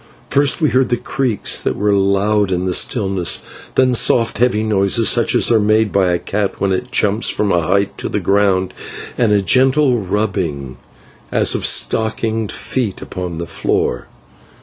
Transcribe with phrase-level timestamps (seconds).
[0.31, 3.43] First we heard creaks that were loud in the stillness,
[3.75, 7.51] then soft heavy noises such as are made by a cat when it jumps from
[7.51, 8.73] a height to the ground,
[9.15, 10.77] and a gentle rubbing
[11.31, 14.07] as of stockinged feet upon the floor.